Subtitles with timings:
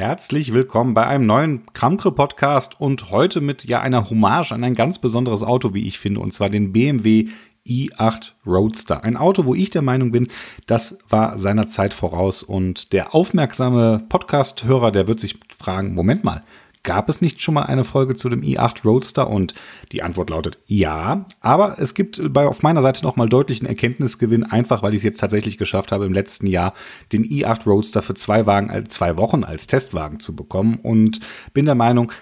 [0.00, 4.74] Herzlich willkommen bei einem neuen Kramkre Podcast und heute mit ja einer Hommage an ein
[4.74, 7.28] ganz besonderes Auto, wie ich finde, und zwar den BMW
[7.66, 9.04] i8 Roadster.
[9.04, 10.28] Ein Auto, wo ich der Meinung bin,
[10.66, 16.44] das war seiner Zeit voraus und der aufmerksame Podcast-Hörer, der wird sich fragen, Moment mal,
[16.82, 19.28] Gab es nicht schon mal eine Folge zu dem i8 Roadster?
[19.28, 19.54] Und
[19.92, 21.26] die Antwort lautet ja.
[21.40, 25.20] Aber es gibt bei, auf meiner Seite nochmal deutlichen Erkenntnisgewinn, einfach weil ich es jetzt
[25.20, 26.72] tatsächlich geschafft habe, im letzten Jahr
[27.12, 30.78] den i8 Roadster für zwei Wagen, äh, zwei Wochen als Testwagen zu bekommen.
[30.82, 31.20] Und
[31.52, 32.12] bin der Meinung,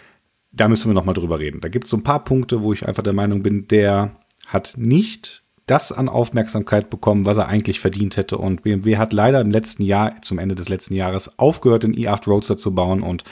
[0.51, 1.61] da müssen wir nochmal drüber reden.
[1.61, 4.13] Da gibt es so ein paar Punkte, wo ich einfach der Meinung bin, der
[4.49, 8.39] hat nicht das an Aufmerksamkeit bekommen, was er eigentlich verdient hätte.
[8.39, 12.27] Und BMW hat leider im letzten Jahr, zum Ende des letzten Jahres, aufgehört, den i8
[12.27, 13.03] Roadster zu bauen.
[13.03, 13.25] Und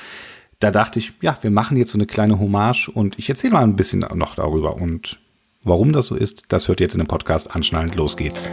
[0.58, 3.62] da dachte ich, ja, wir machen jetzt so eine kleine Hommage und ich erzähle mal
[3.62, 4.76] ein bisschen noch darüber.
[4.76, 5.18] Und
[5.62, 7.94] warum das so ist, das hört jetzt in dem Podcast anschnallend.
[7.94, 8.50] Los geht's.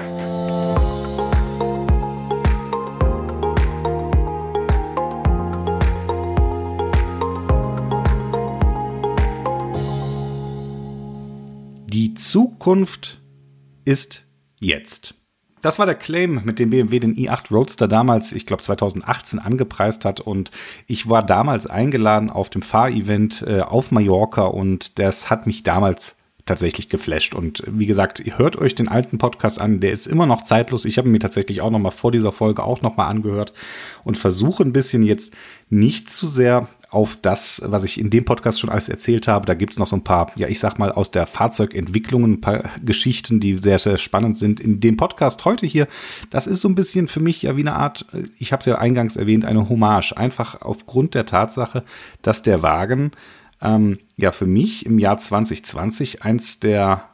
[11.88, 13.22] Die Zukunft
[13.86, 14.26] ist
[14.60, 15.23] jetzt.
[15.64, 20.04] Das war der Claim, mit dem BMW den i8 Roadster damals, ich glaube 2018, angepreist
[20.04, 20.20] hat.
[20.20, 20.52] Und
[20.88, 26.18] ich war damals eingeladen auf dem Fahrevent äh, auf Mallorca und das hat mich damals
[26.46, 27.36] tatsächlich geflasht.
[27.36, 30.86] Und wie gesagt, hört euch den alten Podcast an, der ist immer noch zeitlos.
[30.86, 33.54] Ich habe mir tatsächlich auch noch mal vor dieser Folge auch noch mal angehört
[34.04, 35.34] und versuche ein bisschen jetzt
[35.70, 39.48] nicht zu sehr auf das, was ich in dem Podcast schon alles erzählt habe.
[39.48, 42.42] Da gibt es noch so ein paar, ja, ich sag mal, aus der Fahrzeugentwicklung ein
[42.42, 44.60] paar Geschichten, die sehr, sehr spannend sind.
[44.60, 45.88] In dem Podcast heute hier,
[46.30, 48.06] das ist so ein bisschen für mich ja wie eine Art,
[48.38, 50.14] ich habe es ja eingangs erwähnt, eine Hommage.
[50.16, 51.84] Einfach aufgrund der Tatsache,
[52.22, 53.12] dass der Wagen
[53.64, 57.10] ähm, ja für mich im Jahr 2020 eins der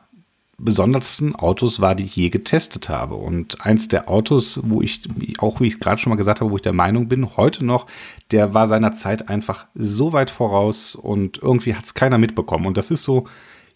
[0.61, 3.16] besondersten Autos war, die ich je getestet habe.
[3.16, 5.03] Und eins der Autos, wo ich,
[5.38, 7.88] auch wie ich gerade schon mal gesagt habe, wo ich der Meinung bin, heute noch,
[8.31, 12.66] der war seiner Zeit einfach so weit voraus und irgendwie hat es keiner mitbekommen.
[12.66, 13.25] Und das ist so,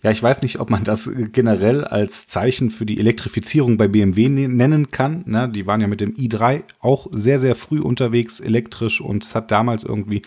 [0.01, 4.27] ja, ich weiß nicht, ob man das generell als Zeichen für die Elektrifizierung bei BMW
[4.27, 5.23] nennen kann.
[5.25, 5.47] Ne?
[5.47, 9.51] Die waren ja mit dem i3 auch sehr, sehr früh unterwegs elektrisch und es hat
[9.51, 10.21] damals irgendwie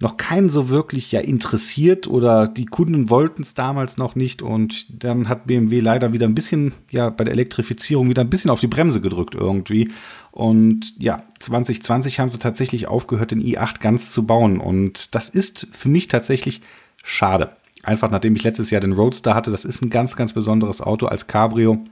[0.00, 4.86] noch keinen so wirklich ja interessiert oder die Kunden wollten es damals noch nicht und
[5.02, 8.60] dann hat BMW leider wieder ein bisschen ja bei der Elektrifizierung wieder ein bisschen auf
[8.60, 9.90] die Bremse gedrückt irgendwie
[10.30, 15.66] und ja 2020 haben sie tatsächlich aufgehört den i8 ganz zu bauen und das ist
[15.72, 16.62] für mich tatsächlich
[17.02, 17.50] schade.
[17.82, 21.06] Einfach nachdem ich letztes Jahr den Roadster hatte, das ist ein ganz ganz besonderes Auto
[21.06, 21.82] als Cabrio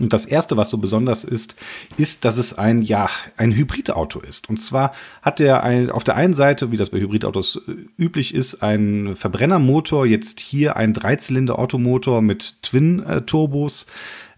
[0.00, 1.56] und das erste, was so besonders ist,
[1.98, 4.48] ist, dass es ein, ja, ein Hybridauto ist.
[4.48, 8.62] Und zwar hat er auf der einen Seite, wie das bei Hybridautos äh, üblich ist,
[8.62, 13.86] ein Verbrennermotor, jetzt hier ein Dreizylinder-Automotor mit Twin-Turbos,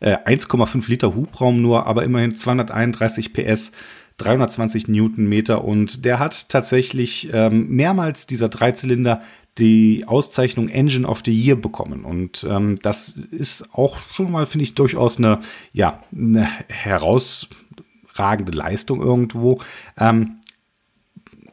[0.01, 3.73] äh, 1,5 Liter Hubraum nur, aber immerhin 231 PS.
[4.19, 9.23] 320 Newtonmeter und der hat tatsächlich ähm, mehrmals dieser Dreizylinder
[9.59, 12.05] die Auszeichnung Engine of the Year bekommen.
[12.05, 15.41] Und ähm, das ist auch schon mal, finde ich, durchaus eine,
[15.73, 19.61] ja, eine herausragende Leistung irgendwo.
[19.99, 20.37] Ähm,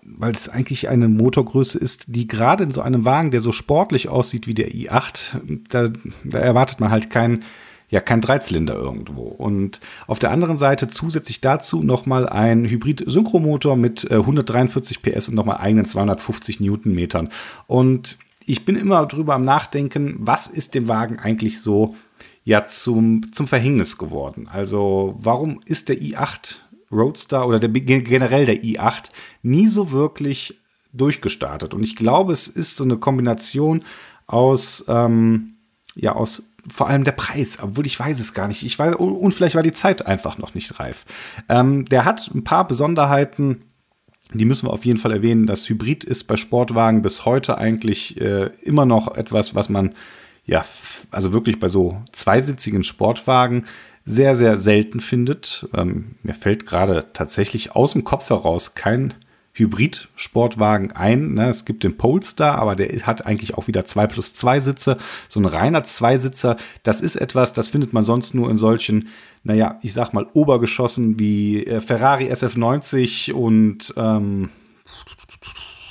[0.03, 4.09] weil es eigentlich eine Motorgröße ist, die gerade in so einem Wagen, der so sportlich
[4.09, 5.39] aussieht wie der i8,
[5.69, 5.89] da,
[6.23, 7.43] da erwartet man halt keinen
[7.91, 9.23] ja kein Dreizylinder irgendwo.
[9.23, 15.35] Und auf der anderen Seite zusätzlich dazu nochmal ein Hybrid-Synchromotor mit äh, 143 PS und
[15.35, 17.29] nochmal eigenen 250 Newtonmetern.
[17.67, 21.95] Und ich bin immer drüber am Nachdenken, was ist dem Wagen eigentlich so
[22.45, 24.47] ja zum, zum Verhängnis geworden?
[24.51, 26.59] Also warum ist der i8
[26.91, 29.11] Roadster oder der, generell der i8
[29.43, 30.57] nie so wirklich
[30.93, 31.73] durchgestartet?
[31.73, 33.83] Und ich glaube, es ist so eine Kombination
[34.27, 35.55] aus, ähm,
[35.95, 38.63] ja, aus vor allem der Preis, obwohl ich weiß es gar nicht.
[38.63, 41.05] Ich weiß, und vielleicht war die Zeit einfach noch nicht reif.
[41.49, 43.63] Ähm, der hat ein paar Besonderheiten,
[44.33, 45.47] die müssen wir auf jeden Fall erwähnen.
[45.47, 49.93] Das Hybrid ist bei Sportwagen bis heute eigentlich äh, immer noch etwas, was man,
[50.45, 50.63] ja,
[51.09, 53.65] also wirklich bei so zweisitzigen Sportwagen
[54.05, 55.67] sehr, sehr selten findet.
[55.73, 59.15] Ähm, mir fällt gerade tatsächlich aus dem Kopf heraus kein
[59.53, 61.33] Hybrid-Sportwagen ein.
[61.33, 61.49] Ne?
[61.49, 64.97] Es gibt den Polestar, aber der hat eigentlich auch wieder zwei plus zwei Sitze.
[65.27, 69.09] So ein reiner Zweisitzer, das ist etwas, das findet man sonst nur in solchen,
[69.43, 74.49] naja, ich sag mal, Obergeschossen wie äh, Ferrari SF90 und ähm,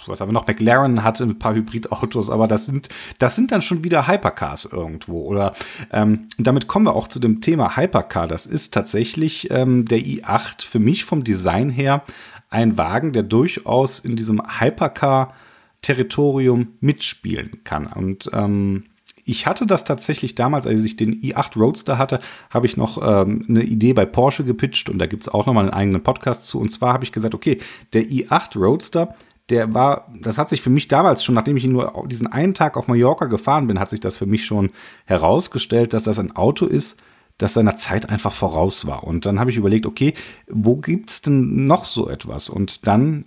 [0.07, 0.47] was haben wir noch?
[0.47, 5.23] McLaren hatte ein paar Hybridautos, aber das sind, das sind dann schon wieder Hypercars irgendwo.
[5.25, 5.53] Oder
[5.93, 8.27] ähm, damit kommen wir auch zu dem Thema Hypercar.
[8.27, 12.03] Das ist tatsächlich ähm, der i8 für mich vom Design her
[12.50, 17.87] ein Wagen, der durchaus in diesem Hypercar-Territorium mitspielen kann.
[17.87, 18.85] Und ähm,
[19.25, 22.20] ich hatte das tatsächlich damals, als ich den i8 Roadster hatte,
[22.50, 25.64] habe ich noch ähm, eine Idee bei Porsche gepitcht und da gibt es auch nochmal
[25.64, 26.61] einen eigenen Podcast zu.
[26.61, 27.58] Und zwar habe ich gesagt, okay,
[27.93, 29.14] der i8 Roadster,
[29.49, 32.76] der war, das hat sich für mich damals schon, nachdem ich nur diesen einen Tag
[32.76, 34.70] auf Mallorca gefahren bin, hat sich das für mich schon
[35.05, 36.97] herausgestellt, dass das ein Auto ist,
[37.41, 39.05] das seiner Zeit einfach voraus war.
[39.05, 40.15] Und dann habe ich überlegt, okay,
[40.49, 42.49] wo gibt's denn noch so etwas?
[42.49, 43.25] Und dann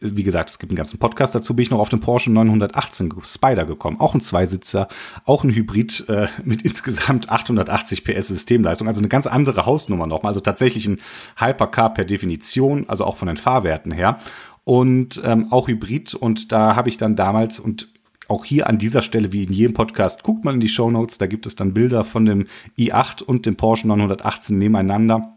[0.00, 3.10] wie gesagt, es gibt einen ganzen Podcast dazu, bin ich noch auf den Porsche 918
[3.22, 4.00] Spider gekommen.
[4.00, 4.88] Auch ein Zweisitzer,
[5.24, 8.86] auch ein Hybrid äh, mit insgesamt 880 PS Systemleistung.
[8.86, 10.30] Also eine ganz andere Hausnummer nochmal.
[10.30, 11.00] Also tatsächlich ein
[11.36, 14.18] Hypercar per Definition, also auch von den Fahrwerten her.
[14.64, 16.14] Und ähm, auch Hybrid.
[16.14, 17.88] Und da habe ich dann damals und
[18.28, 21.18] auch hier an dieser Stelle, wie in jedem Podcast, guckt mal in die Show Notes.
[21.18, 22.46] Da gibt es dann Bilder von dem
[22.78, 25.34] i8 und dem Porsche 918 nebeneinander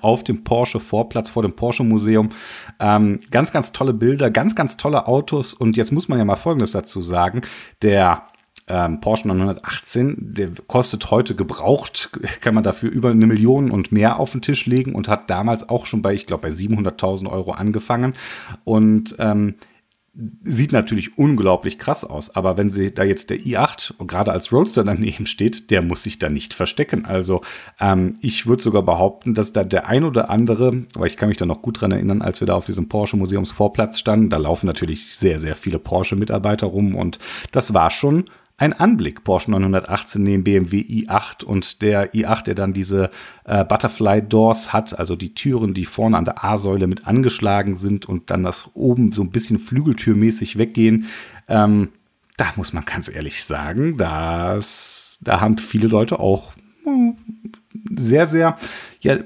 [0.00, 2.30] auf dem Porsche Vorplatz vor dem Porsche Museum.
[2.80, 5.54] Ähm, ganz, ganz tolle Bilder, ganz, ganz tolle Autos.
[5.54, 7.42] Und jetzt muss man ja mal Folgendes dazu sagen.
[7.82, 8.24] Der
[8.66, 14.18] ähm, Porsche 918, der kostet heute gebraucht, kann man dafür über eine Million und mehr
[14.18, 17.52] auf den Tisch legen und hat damals auch schon bei, ich glaube, bei 700.000 Euro
[17.52, 18.14] angefangen.
[18.64, 19.56] Und ähm,
[20.44, 24.84] sieht natürlich unglaublich krass aus, aber wenn sie da jetzt der i8 gerade als Roadster
[24.84, 27.04] daneben steht, der muss sich da nicht verstecken.
[27.04, 27.40] Also
[27.80, 31.38] ähm, ich würde sogar behaupten, dass da der ein oder andere, aber ich kann mich
[31.38, 34.66] da noch gut dran erinnern, als wir da auf diesem Porsche Museumsvorplatz standen, da laufen
[34.66, 37.18] natürlich sehr, sehr viele Porsche-Mitarbeiter rum und
[37.50, 38.24] das war schon
[38.56, 39.24] ein Anblick.
[39.24, 43.10] Porsche 918 neben BMW i8 und der i8, der dann diese
[43.44, 48.06] äh, Butterfly Doors hat, also die Türen, die vorne an der A-Säule mit angeschlagen sind
[48.06, 51.06] und dann das oben so ein bisschen flügeltürmäßig weggehen.
[51.48, 51.88] Ähm,
[52.36, 56.52] da muss man ganz ehrlich sagen, dass da haben viele Leute auch
[56.84, 57.16] hm,
[57.96, 58.56] sehr, sehr
[59.00, 59.18] ja,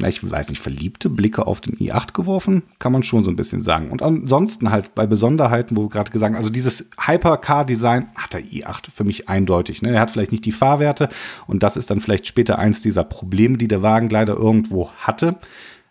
[0.00, 3.60] ich weiß nicht, verliebte Blicke auf den i8 geworfen, kann man schon so ein bisschen
[3.60, 3.90] sagen.
[3.90, 8.42] Und ansonsten halt bei Besonderheiten, wo wir gerade gesagt haben, also dieses Hypercar-Design hat der
[8.42, 9.82] i8 für mich eindeutig.
[9.82, 9.90] Ne?
[9.90, 11.08] Er hat vielleicht nicht die Fahrwerte
[11.46, 15.36] und das ist dann vielleicht später eins dieser Probleme, die der Wagen leider irgendwo hatte.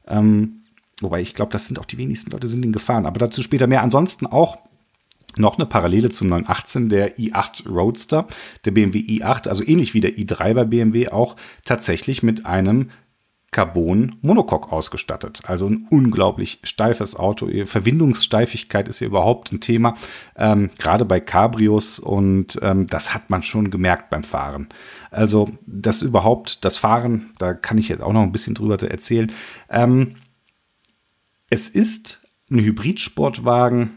[0.07, 0.63] Ähm,
[0.99, 3.67] wobei ich glaube, das sind auch die wenigsten Leute sind ihn gefahren, aber dazu später
[3.67, 3.83] mehr.
[3.83, 4.57] Ansonsten auch
[5.37, 8.27] noch eine Parallele zum 918, der i8 Roadster,
[8.65, 12.89] der BMW i8, also ähnlich wie der i3 bei BMW auch tatsächlich mit einem
[13.51, 15.41] Carbon Monocoque ausgestattet.
[15.45, 17.49] Also ein unglaublich steifes Auto.
[17.65, 19.95] Verwindungssteifigkeit ist ja überhaupt ein Thema,
[20.37, 24.69] ähm, gerade bei Cabrios und ähm, das hat man schon gemerkt beim Fahren.
[25.11, 29.33] Also das überhaupt, das Fahren, da kann ich jetzt auch noch ein bisschen drüber erzählen.
[29.69, 30.15] Ähm,
[31.49, 33.91] es ist ein Hybridsportwagen.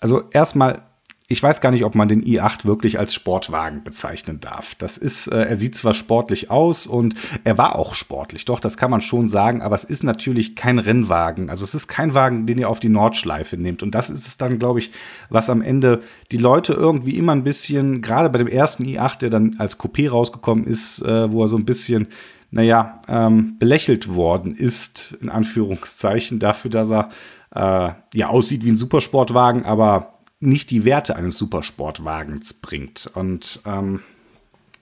[0.00, 0.82] Also erstmal
[1.28, 4.74] ich weiß gar nicht, ob man den i8 wirklich als Sportwagen bezeichnen darf.
[4.74, 7.14] Das ist, äh, er sieht zwar sportlich aus und
[7.44, 10.78] er war auch sportlich, doch, das kann man schon sagen, aber es ist natürlich kein
[10.78, 11.48] Rennwagen.
[11.48, 13.82] Also es ist kein Wagen, den ihr auf die Nordschleife nehmt.
[13.82, 14.90] Und das ist es dann, glaube ich,
[15.30, 16.02] was am Ende
[16.32, 20.10] die Leute irgendwie immer ein bisschen, gerade bei dem ersten i8, der dann als Coupé
[20.10, 22.08] rausgekommen ist, äh, wo er so ein bisschen
[22.50, 27.08] naja, ähm, belächelt worden ist, in Anführungszeichen, dafür, dass er
[27.54, 30.11] äh, ja aussieht wie ein Supersportwagen, aber
[30.42, 33.10] nicht die Werte eines Supersportwagens bringt.
[33.14, 34.00] Und ähm,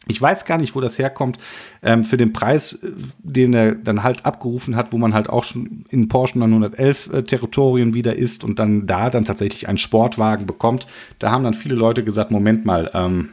[0.08, 1.38] ich weiß gar nicht, wo das herkommt.
[1.82, 5.44] Ähm, für den Preis, äh, den er dann halt abgerufen hat, wo man halt auch
[5.44, 10.46] schon in Porsche 911 äh, Territorien wieder ist und dann da dann tatsächlich einen Sportwagen
[10.46, 10.86] bekommt,
[11.18, 13.28] da haben dann viele Leute gesagt, Moment mal, ähm,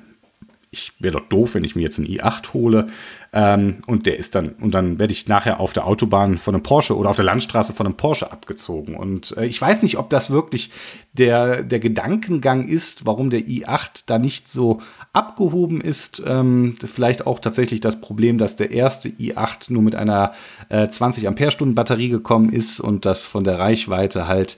[0.69, 2.87] ich wäre doch doof, wenn ich mir jetzt einen i8 hole.
[3.33, 6.63] Ähm, und der ist dann, und dann werde ich nachher auf der Autobahn von einem
[6.63, 8.95] Porsche oder auf der Landstraße von einem Porsche abgezogen.
[8.95, 10.71] Und äh, ich weiß nicht, ob das wirklich
[11.13, 14.81] der, der Gedankengang ist, warum der i8 da nicht so
[15.13, 16.21] abgehoben ist.
[16.25, 20.33] Ähm, vielleicht auch tatsächlich das Problem, dass der erste i8 nur mit einer
[20.69, 24.57] äh, 20 Ampere-Stunden Batterie gekommen ist und das von der Reichweite halt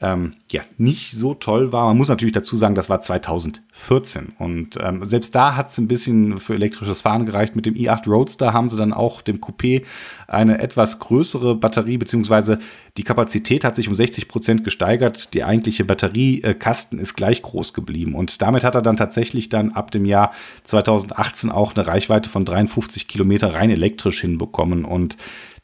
[0.00, 1.86] ähm, ja nicht so toll war.
[1.86, 5.88] Man muss natürlich dazu sagen, das war 2014 und ähm, selbst da hat es ein
[5.88, 7.56] bisschen für elektrisches Fahren gereicht.
[7.56, 9.84] Mit dem i8 Roadster haben sie dann auch dem Coupé
[10.28, 12.58] eine etwas größere Batterie beziehungsweise
[12.96, 15.34] die Kapazität hat sich um 60 Prozent gesteigert.
[15.34, 19.90] Die eigentliche Batteriekasten ist gleich groß geblieben und damit hat er dann tatsächlich dann ab
[19.90, 25.16] dem Jahr 2018 auch eine Reichweite von 53 Kilometer rein elektrisch hinbekommen und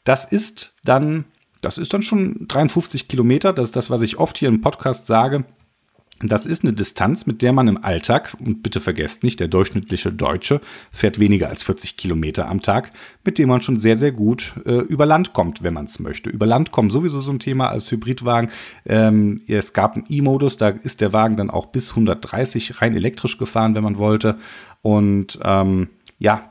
[0.03, 1.25] das ist dann
[1.61, 3.53] das ist dann schon 53 Kilometer.
[3.53, 5.45] Das ist das, was ich oft hier im Podcast sage.
[6.21, 10.13] Das ist eine Distanz, mit der man im Alltag, und bitte vergesst nicht, der durchschnittliche
[10.13, 12.93] Deutsche fährt weniger als 40 Kilometer am Tag,
[13.25, 16.29] mit dem man schon sehr, sehr gut äh, über Land kommt, wenn man es möchte.
[16.29, 18.49] Über Land kommen sowieso so ein Thema als Hybridwagen.
[18.85, 23.37] Ähm, es gab einen E-Modus, da ist der Wagen dann auch bis 130 rein elektrisch
[23.37, 24.37] gefahren, wenn man wollte.
[24.81, 26.49] Und ähm, ja,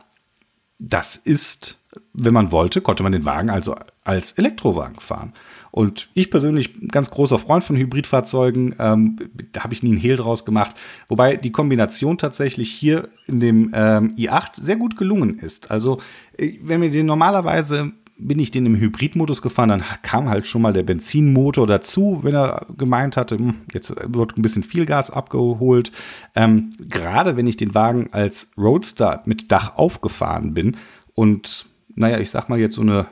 [0.79, 1.81] das ist,
[2.13, 5.33] wenn man wollte, konnte man den Wagen also als Elektrowagen fahren.
[5.71, 9.17] Und ich persönlich, ganz großer Freund von Hybridfahrzeugen, ähm,
[9.53, 10.77] da habe ich nie einen Hehl draus gemacht.
[11.09, 15.71] Wobei die Kombination tatsächlich hier in dem ähm, i8 sehr gut gelungen ist.
[15.71, 16.01] Also,
[16.37, 20.63] äh, wenn wir den normalerweise bin ich den im Hybridmodus gefahren, dann kam halt schon
[20.63, 25.11] mal der Benzinmotor dazu, wenn er gemeint hatte, hm, jetzt wird ein bisschen viel Gas
[25.11, 25.91] abgeholt.
[26.37, 30.77] Ähm, Gerade wenn ich den Wagen als Roadster mit Dach aufgefahren bin
[31.15, 33.07] und, naja, ich sag mal jetzt so eine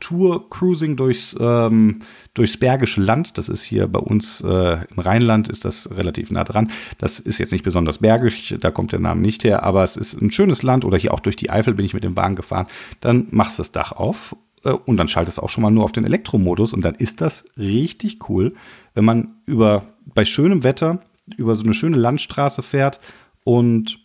[0.00, 2.00] Tour-Cruising durchs, ähm,
[2.34, 3.38] durchs Bergische Land.
[3.38, 6.70] Das ist hier bei uns äh, im Rheinland, ist das relativ nah dran.
[6.98, 10.20] Das ist jetzt nicht besonders bergig, da kommt der Name nicht her, aber es ist
[10.20, 12.66] ein schönes Land oder hier auch durch die Eifel bin ich mit dem Wagen gefahren.
[13.00, 15.84] Dann machst du das Dach auf äh, und dann schaltest du auch schon mal nur
[15.84, 18.54] auf den Elektromodus und dann ist das richtig cool,
[18.94, 21.02] wenn man über bei schönem Wetter
[21.36, 23.00] über so eine schöne Landstraße fährt
[23.44, 23.98] und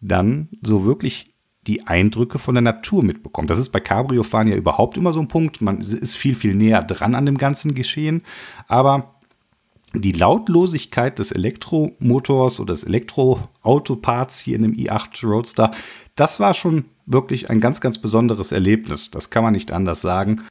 [0.00, 1.31] dann so wirklich
[1.66, 3.50] die Eindrücke von der Natur mitbekommt.
[3.50, 5.60] Das ist bei Cabrio-Fahren ja überhaupt immer so ein Punkt.
[5.60, 8.22] Man ist viel, viel näher dran an dem ganzen Geschehen.
[8.66, 9.14] Aber
[9.94, 15.70] die Lautlosigkeit des Elektromotors oder des Elektroautoparts hier in dem i8 Roadster,
[16.16, 19.10] das war schon wirklich ein ganz, ganz besonderes Erlebnis.
[19.10, 20.42] Das kann man nicht anders sagen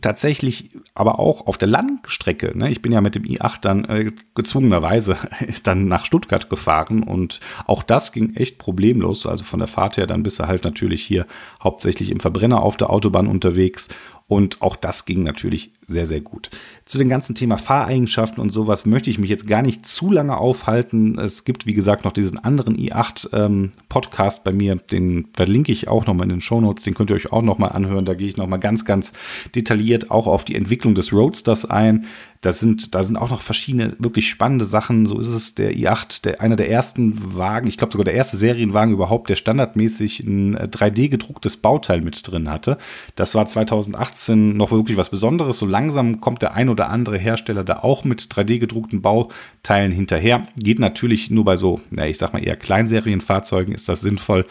[0.00, 2.56] tatsächlich aber auch auf der Langstrecke.
[2.56, 2.70] Ne?
[2.70, 5.16] Ich bin ja mit dem i8 dann äh, gezwungenerweise
[5.62, 9.26] dann nach Stuttgart gefahren und auch das ging echt problemlos.
[9.26, 11.26] Also von der Fahrt her, dann bist du halt natürlich hier
[11.62, 13.88] hauptsächlich im Verbrenner auf der Autobahn unterwegs
[14.30, 16.50] und auch das ging natürlich sehr, sehr gut.
[16.84, 20.36] Zu dem ganzen Thema Fahreigenschaften und sowas möchte ich mich jetzt gar nicht zu lange
[20.36, 21.18] aufhalten.
[21.18, 24.76] Es gibt, wie gesagt, noch diesen anderen i8-Podcast ähm, bei mir.
[24.76, 26.84] Den verlinke ich auch nochmal in den Shownotes.
[26.84, 28.04] Den könnt ihr euch auch nochmal anhören.
[28.04, 29.12] Da gehe ich nochmal ganz, ganz
[29.56, 32.06] detailliert auch auf die Entwicklung des Roadsters ein.
[32.42, 35.04] Da sind, da sind auch noch verschiedene wirklich spannende Sachen.
[35.04, 38.38] So ist es der i8, der, einer der ersten Wagen, ich glaube sogar der erste
[38.38, 42.78] Serienwagen überhaupt, der standardmäßig ein 3D äh, Bauteil mit drin hatte.
[43.14, 45.58] Das war 2018 noch wirklich was Besonderes.
[45.58, 50.46] So langsam kommt der ein oder andere Hersteller da auch mit 3D gedruckten Bauteilen hinterher.
[50.56, 54.46] Geht natürlich nur bei so, ja, ich sag mal eher Kleinserienfahrzeugen ist das sinnvoll.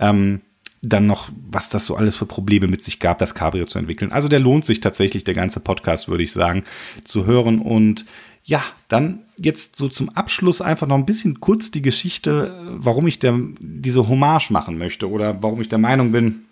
[0.00, 0.40] Ähm,
[0.82, 4.12] dann noch, was das so alles für Probleme mit sich gab, das Cabrio zu entwickeln.
[4.12, 6.64] Also der lohnt sich tatsächlich, der ganze Podcast, würde ich sagen,
[7.04, 7.60] zu hören.
[7.60, 8.06] Und
[8.44, 13.18] ja, dann jetzt so zum Abschluss einfach noch ein bisschen kurz die Geschichte, warum ich
[13.18, 16.44] der, diese Hommage machen möchte oder warum ich der Meinung bin,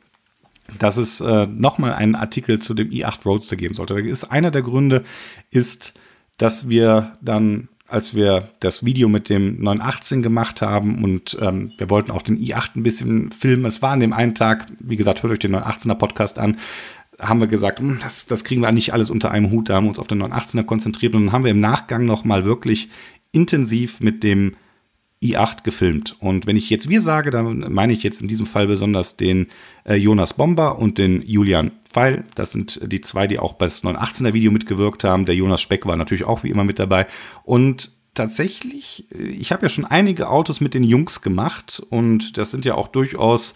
[0.78, 3.94] dass es äh, nochmal einen Artikel zu dem i8 Roadster geben sollte.
[3.94, 5.04] Da ist einer der Gründe,
[5.50, 5.94] ist,
[6.38, 11.90] dass wir dann als wir das Video mit dem 918 gemacht haben und ähm, wir
[11.90, 13.64] wollten auch den i8 ein bisschen filmen.
[13.64, 16.56] Es war an dem einen Tag, wie gesagt, hört euch den 918er Podcast an,
[17.18, 19.68] haben wir gesagt, hm, das, das kriegen wir nicht alles unter einem Hut.
[19.68, 22.44] Da haben wir uns auf den 918er konzentriert und dann haben wir im Nachgang nochmal
[22.44, 22.90] wirklich
[23.32, 24.56] intensiv mit dem
[25.22, 26.16] i8 gefilmt.
[26.20, 29.46] Und wenn ich jetzt wir sage, dann meine ich jetzt in diesem Fall besonders den
[29.84, 32.24] äh, Jonas Bomber und den Julian Pfeil.
[32.34, 35.24] Das sind die zwei, die auch bei das 918er Video mitgewirkt haben.
[35.24, 37.06] Der Jonas Speck war natürlich auch wie immer mit dabei.
[37.44, 42.50] Und tatsächlich, äh, ich habe ja schon einige Autos mit den Jungs gemacht und das
[42.50, 43.54] sind ja auch durchaus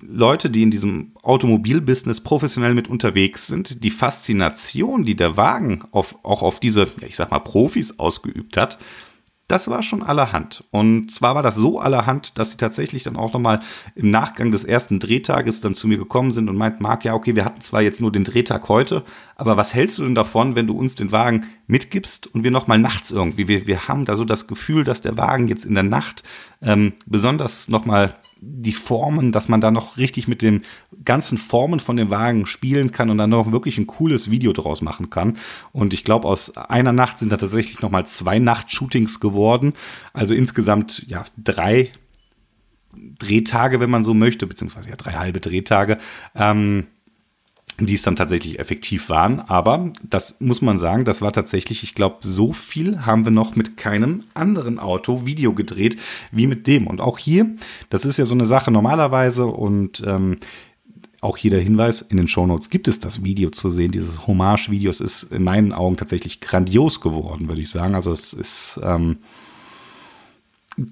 [0.00, 6.16] Leute, die in diesem Automobilbusiness professionell mit unterwegs sind, die Faszination, die der Wagen auf,
[6.22, 8.78] auch auf diese, ich sag mal, Profis ausgeübt hat,
[9.48, 10.64] das war schon allerhand.
[10.70, 13.60] Und zwar war das so allerhand, dass sie tatsächlich dann auch nochmal
[13.94, 17.36] im Nachgang des ersten Drehtages dann zu mir gekommen sind und meinten, Marc, ja, okay,
[17.36, 19.04] wir hatten zwar jetzt nur den Drehtag heute,
[19.36, 22.78] aber was hältst du denn davon, wenn du uns den Wagen mitgibst und wir nochmal
[22.78, 25.84] nachts irgendwie, wir, wir haben da so das Gefühl, dass der Wagen jetzt in der
[25.84, 26.24] Nacht
[26.60, 30.62] ähm, besonders nochmal die Formen, dass man da noch richtig mit den
[31.04, 34.82] ganzen Formen von dem Wagen spielen kann und dann noch wirklich ein cooles Video draus
[34.82, 35.38] machen kann.
[35.72, 39.72] Und ich glaube, aus einer Nacht sind da tatsächlich noch mal zwei Nachtshootings geworden.
[40.12, 41.92] Also insgesamt ja drei
[43.18, 45.98] Drehtage, wenn man so möchte, beziehungsweise ja drei halbe Drehtage.
[46.34, 46.86] Ähm,
[47.78, 49.40] die es dann tatsächlich effektiv waren.
[49.40, 53.56] Aber das muss man sagen, das war tatsächlich, ich glaube, so viel haben wir noch
[53.56, 55.96] mit keinem anderen Auto Video gedreht
[56.30, 56.86] wie mit dem.
[56.86, 57.46] Und auch hier,
[57.90, 60.38] das ist ja so eine Sache normalerweise und ähm,
[61.20, 63.90] auch jeder Hinweis, in den Shownotes gibt es das Video zu sehen.
[63.90, 67.94] Dieses Hommage-Video ist in meinen Augen tatsächlich grandios geworden, würde ich sagen.
[67.94, 69.18] Also es ist ähm,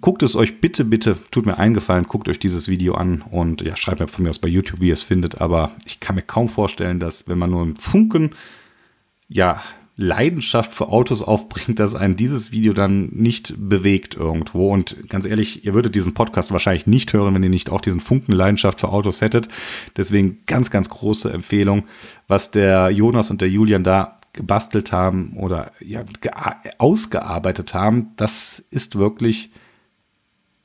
[0.01, 3.77] guckt es euch bitte, bitte, tut mir eingefallen, guckt euch dieses Video an und ja,
[3.77, 5.41] schreibt mir von mir aus bei YouTube, wie ihr es findet.
[5.41, 8.31] Aber ich kann mir kaum vorstellen, dass wenn man nur im Funken,
[9.29, 9.63] ja,
[9.97, 14.73] Leidenschaft für Autos aufbringt, dass einen dieses Video dann nicht bewegt irgendwo.
[14.73, 18.01] Und ganz ehrlich, ihr würdet diesen Podcast wahrscheinlich nicht hören, wenn ihr nicht auch diesen
[18.01, 19.49] Funken Leidenschaft für Autos hättet.
[19.97, 21.85] Deswegen ganz, ganz große Empfehlung,
[22.27, 26.05] was der Jonas und der Julian da gebastelt haben oder ja,
[26.79, 28.09] ausgearbeitet haben.
[28.17, 29.53] Das ist wirklich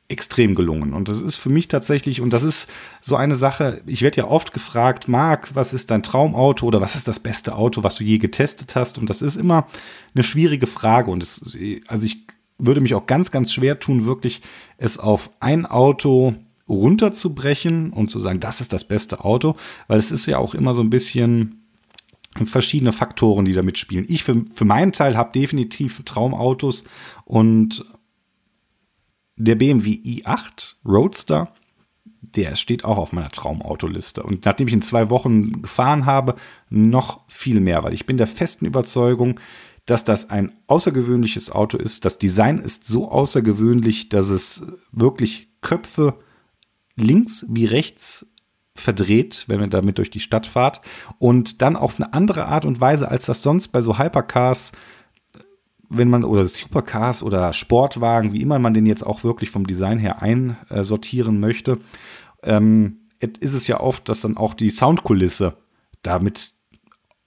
[0.10, 0.94] extrem gelungen.
[0.94, 4.28] Und das ist für mich tatsächlich, und das ist so eine Sache, ich werde ja
[4.28, 8.04] oft gefragt, Marc, was ist dein Traumauto oder was ist das beste Auto, was du
[8.04, 8.98] je getestet hast?
[8.98, 9.68] Und das ist immer
[10.16, 11.12] eine schwierige Frage.
[11.12, 11.56] Und es,
[11.88, 12.25] also ich
[12.58, 14.42] würde mich auch ganz, ganz schwer tun, wirklich
[14.78, 16.34] es auf ein Auto
[16.68, 19.56] runterzubrechen und zu sagen, das ist das beste Auto,
[19.88, 21.63] weil es ist ja auch immer so ein bisschen
[22.46, 24.06] verschiedene Faktoren, die da mitspielen.
[24.08, 26.84] Ich für, für meinen Teil habe definitiv Traumautos
[27.25, 27.86] und
[29.39, 31.53] der BMW i8 Roadster,
[32.22, 34.22] der steht auch auf meiner Traumautoliste.
[34.22, 36.36] Und nachdem ich in zwei Wochen gefahren habe,
[36.69, 39.39] noch viel mehr, weil ich bin der festen Überzeugung,
[39.86, 42.05] dass das ein außergewöhnliches Auto ist.
[42.05, 46.19] Das Design ist so außergewöhnlich, dass es wirklich Köpfe
[46.96, 48.27] links wie rechts
[48.75, 50.81] verdreht, wenn man damit durch die Stadt fahrt.
[51.17, 54.74] Und dann auf eine andere Art und Weise, als das sonst bei so Hypercars,
[55.89, 59.98] wenn man, oder Supercars oder Sportwagen, wie immer man den jetzt auch wirklich vom Design
[59.98, 61.79] her einsortieren möchte,
[62.43, 65.58] ähm, ist es ja oft, dass dann auch die Soundkulisse
[66.03, 66.53] damit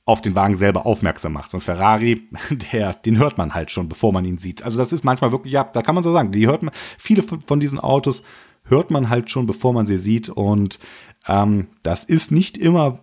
[0.05, 1.51] auf den Wagen selber aufmerksam macht.
[1.51, 2.29] So ein Ferrari,
[2.73, 4.63] der, den hört man halt schon, bevor man ihn sieht.
[4.63, 7.23] Also das ist manchmal wirklich, ja, da kann man so sagen, die hört man, viele
[7.23, 8.23] von diesen Autos
[8.65, 10.29] hört man halt schon, bevor man sie sieht.
[10.29, 10.79] Und
[11.27, 13.01] ähm, das ist nicht immer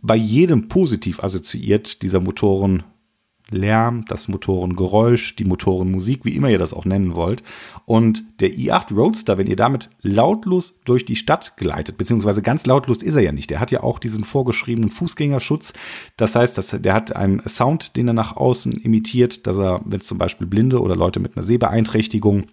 [0.00, 2.84] bei jedem positiv assoziiert, dieser Motoren
[3.50, 7.42] Lärm, das Motorengeräusch, die Motorenmusik, wie immer ihr das auch nennen wollt.
[7.84, 13.02] Und der i8 Roadster, wenn ihr damit lautlos durch die Stadt gleitet, beziehungsweise ganz lautlos
[13.02, 13.50] ist er ja nicht.
[13.50, 15.74] Der hat ja auch diesen vorgeschriebenen Fußgängerschutz.
[16.16, 20.00] Das heißt, dass, der hat einen Sound, den er nach außen imitiert, dass er, wenn
[20.00, 22.44] zum Beispiel Blinde oder Leute mit einer Sehbeeinträchtigung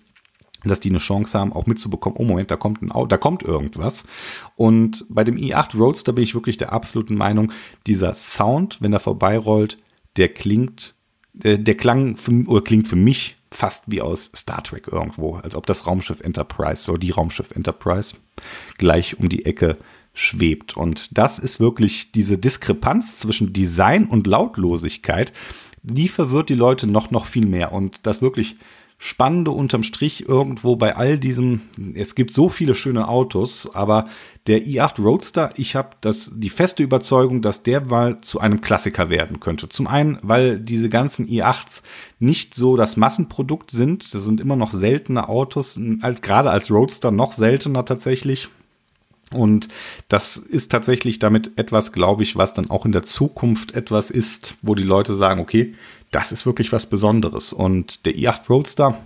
[0.63, 4.05] dass die eine Chance haben, auch mitzubekommen, oh Moment, da kommt ein da kommt irgendwas.
[4.55, 7.51] Und bei dem i8 Roadster bin ich wirklich der absoluten Meinung,
[7.87, 9.79] dieser Sound, wenn er vorbeirollt,
[10.17, 10.95] der klingt,
[11.33, 15.55] der, der klang für, oder klingt für mich fast wie aus Star Trek irgendwo, als
[15.55, 18.15] ob das Raumschiff Enterprise, so die Raumschiff Enterprise,
[18.77, 19.77] gleich um die Ecke
[20.13, 20.75] schwebt.
[20.77, 25.33] Und das ist wirklich diese Diskrepanz zwischen Design und Lautlosigkeit,
[25.83, 27.71] die verwirrt die Leute noch, noch viel mehr.
[27.71, 28.57] Und das wirklich
[29.03, 31.61] Spannende unterm Strich irgendwo bei all diesem,
[31.95, 34.05] es gibt so viele schöne Autos, aber
[34.45, 35.89] der i8 Roadster, ich habe
[36.35, 39.69] die feste Überzeugung, dass der mal zu einem Klassiker werden könnte.
[39.69, 41.81] Zum einen, weil diese ganzen i8s
[42.19, 47.09] nicht so das Massenprodukt sind, das sind immer noch seltene Autos, als gerade als Roadster
[47.09, 48.49] noch seltener tatsächlich.
[49.33, 49.69] Und
[50.09, 54.57] das ist tatsächlich damit etwas, glaube ich, was dann auch in der Zukunft etwas ist,
[54.61, 55.73] wo die Leute sagen, okay,
[56.11, 57.53] das ist wirklich was Besonderes.
[57.53, 58.97] Und der i8 Roadster,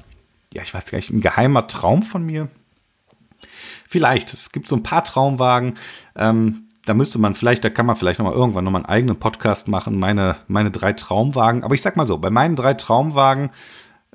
[0.53, 2.49] ja, ich weiß gar nicht, ein geheimer Traum von mir.
[3.87, 5.75] Vielleicht, es gibt so ein paar Traumwagen,
[6.15, 8.85] ähm, da müsste man vielleicht, da kann man vielleicht noch mal irgendwann noch mal einen
[8.85, 11.63] eigenen Podcast machen, meine, meine drei Traumwagen.
[11.63, 13.49] Aber ich sag mal so, bei meinen drei Traumwagen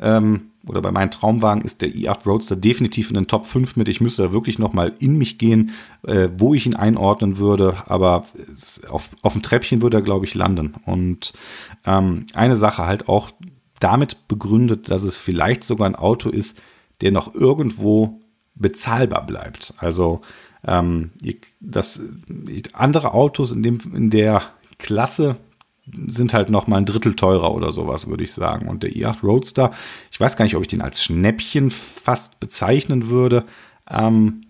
[0.00, 3.88] ähm, oder bei meinen Traumwagen ist der i8 Roadster definitiv in den Top 5 mit.
[3.88, 5.72] Ich müsste da wirklich noch mal in mich gehen,
[6.06, 7.82] äh, wo ich ihn einordnen würde.
[7.86, 8.26] Aber
[8.88, 10.74] auf, auf dem Treppchen würde er, glaube ich, landen.
[10.84, 11.32] Und
[11.86, 13.30] ähm, eine Sache halt auch
[13.80, 16.60] damit begründet, dass es vielleicht sogar ein Auto ist,
[17.00, 18.20] der noch irgendwo
[18.54, 19.72] bezahlbar bleibt.
[19.78, 20.20] Also
[20.66, 21.10] ähm,
[21.60, 22.02] das,
[22.74, 24.42] andere Autos in, dem, in der
[24.78, 25.36] Klasse
[26.06, 28.68] sind halt noch mal ein Drittel teurer oder sowas, würde ich sagen.
[28.68, 29.72] Und der i8 Roadster,
[30.10, 33.44] ich weiß gar nicht, ob ich den als Schnäppchen fast bezeichnen würde.
[33.88, 34.42] Ähm,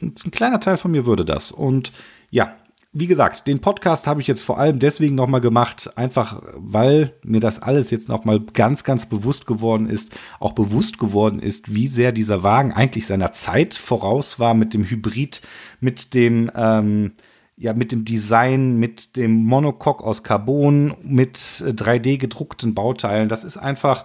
[0.00, 1.52] ein kleiner Teil von mir würde das.
[1.52, 1.92] Und
[2.30, 2.56] ja,
[2.92, 7.40] wie gesagt, den Podcast habe ich jetzt vor allem deswegen nochmal gemacht, einfach weil mir
[7.40, 12.12] das alles jetzt nochmal ganz, ganz bewusst geworden ist, auch bewusst geworden ist, wie sehr
[12.12, 15.42] dieser Wagen eigentlich seiner Zeit voraus war mit dem Hybrid,
[15.80, 17.12] mit dem, ähm,
[17.58, 23.28] ja, mit dem Design, mit dem Monocoque aus Carbon, mit 3D gedruckten Bauteilen.
[23.28, 24.04] Das ist einfach,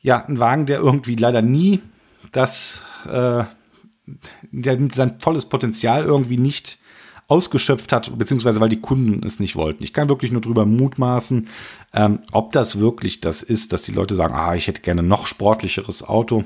[0.00, 1.80] ja, ein Wagen, der irgendwie leider nie
[2.32, 3.44] das, äh,
[4.50, 6.78] der sein volles Potenzial irgendwie nicht
[7.28, 9.82] ausgeschöpft hat, beziehungsweise weil die Kunden es nicht wollten.
[9.82, 11.48] Ich kann wirklich nur drüber mutmaßen,
[11.92, 15.26] ähm, ob das wirklich das ist, dass die Leute sagen, ah, ich hätte gerne noch
[15.26, 16.44] sportlicheres Auto.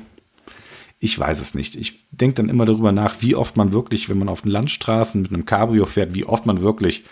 [1.01, 1.77] Ich weiß es nicht.
[1.77, 5.23] Ich denke dann immer darüber nach, wie oft man wirklich, wenn man auf den Landstraßen
[5.23, 7.05] mit einem Cabrio fährt, wie oft man wirklich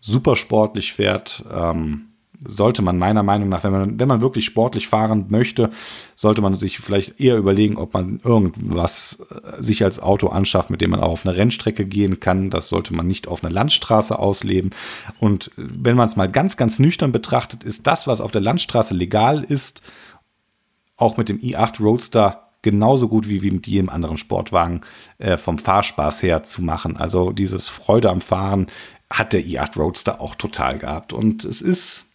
[0.00, 1.44] super sportlich fährt.
[1.50, 2.08] Ähm,
[2.46, 5.70] sollte man meiner Meinung nach, wenn man, wenn man wirklich sportlich fahren möchte,
[6.14, 10.80] sollte man sich vielleicht eher überlegen, ob man irgendwas äh, sich als Auto anschafft, mit
[10.80, 12.50] dem man auch auf eine Rennstrecke gehen kann.
[12.50, 14.70] Das sollte man nicht auf einer Landstraße ausleben.
[15.18, 18.40] Und äh, wenn man es mal ganz, ganz nüchtern betrachtet, ist das, was auf der
[18.40, 19.82] Landstraße legal ist,
[20.96, 24.82] auch mit dem i8 Roadster genauso gut wie, wie mit jedem anderen Sportwagen
[25.18, 26.96] äh, vom Fahrspaß her zu machen.
[26.96, 28.66] Also dieses Freude am Fahren
[29.10, 31.12] hat der i8 Roadster auch total gehabt.
[31.12, 32.08] Und es ist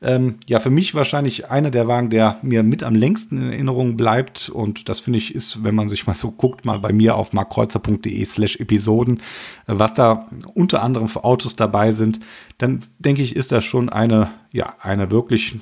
[0.00, 3.96] ähm, ja, für mich wahrscheinlich einer der Wagen, der mir mit am längsten in Erinnerung
[3.96, 4.48] bleibt.
[4.48, 7.32] Und das finde ich ist, wenn man sich mal so guckt, mal bei mir auf
[7.32, 9.20] markkreuzer.de slash Episoden,
[9.66, 12.20] was da unter anderem für Autos dabei sind,
[12.58, 15.56] dann denke ich, ist das schon eine, ja, eine wirklich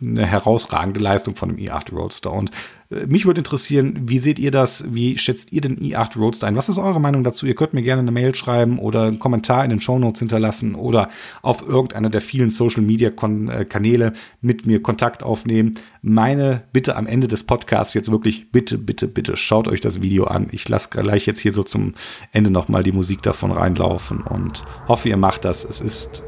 [0.00, 2.32] eine herausragende Leistung von dem i8 Roadster.
[2.32, 2.50] Und
[2.90, 4.84] äh, mich würde interessieren, wie seht ihr das?
[4.92, 6.56] Wie schätzt ihr den i8 Roadster ein?
[6.56, 7.46] Was ist eure Meinung dazu?
[7.46, 10.74] Ihr könnt mir gerne eine Mail schreiben oder einen Kommentar in den Show Notes hinterlassen
[10.74, 11.08] oder
[11.42, 15.74] auf irgendeiner der vielen Social Media äh, Kanäle mit mir Kontakt aufnehmen.
[16.02, 20.24] Meine Bitte am Ende des Podcasts jetzt wirklich, bitte, bitte, bitte schaut euch das Video
[20.24, 20.48] an.
[20.52, 21.94] Ich lasse gleich jetzt hier so zum
[22.32, 25.64] Ende nochmal die Musik davon reinlaufen und hoffe, ihr macht das.
[25.64, 26.22] Es ist,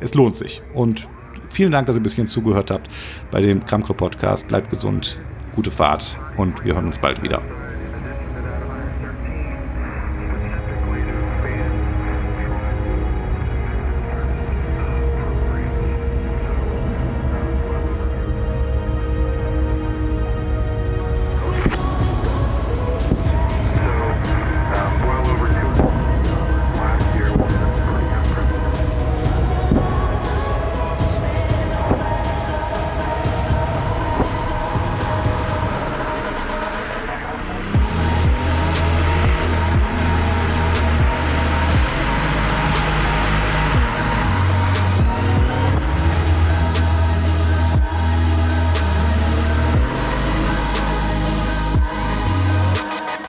[0.00, 0.62] es lohnt sich.
[0.74, 1.08] Und
[1.56, 2.90] Vielen Dank, dass ihr ein bisschen zugehört habt
[3.30, 4.46] bei dem Kramko Podcast.
[4.46, 5.18] Bleibt gesund,
[5.54, 7.40] gute Fahrt und wir hören uns bald wieder.